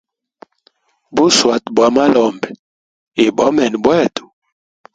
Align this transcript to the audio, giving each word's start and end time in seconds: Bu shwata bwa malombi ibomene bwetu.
Bu 1.15 1.23
shwata 1.35 1.69
bwa 1.75 1.87
malombi 1.95 2.49
ibomene 3.25 3.77
bwetu. 3.83 4.23